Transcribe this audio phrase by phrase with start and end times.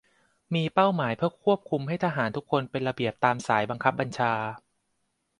[0.53, 4.33] มีเป้าหมายเพื่อควบคุมให้ทหารทุกคนเป็นระเบียบตามสายบังคับบัญชา